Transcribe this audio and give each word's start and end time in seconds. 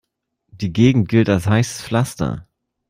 Die 0.47 0.73
Gegend 0.73 1.09
gilt 1.09 1.29
als 1.29 1.45
heißes 1.45 1.83
Pflaster. 1.83 2.47